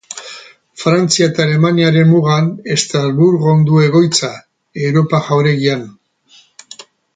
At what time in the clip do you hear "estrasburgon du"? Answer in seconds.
2.77-3.79